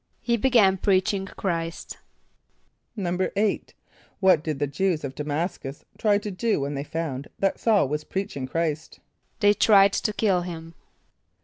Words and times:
=He 0.19 0.35
began 0.35 0.77
preaching 0.77 1.27
Chr[=i]st.= 1.27 1.99
=8.= 2.97 3.61
What 4.19 4.43
did 4.43 4.57
the 4.57 4.65
Jew[s+] 4.67 5.03
of 5.03 5.13
D[+a] 5.13 5.23
m[)a]s´cus 5.27 5.83
try 5.99 6.17
to 6.17 6.31
do 6.31 6.59
when 6.61 6.73
they 6.73 6.83
found 6.83 7.27
that 7.37 7.57
S[a:]ul 7.59 7.87
was 7.87 8.03
preaching 8.03 8.47
Chr[=i]st? 8.47 8.99
=They 9.41 9.53
tried 9.53 9.93
to 9.93 10.11
kill 10.11 10.41
him. 10.41 10.73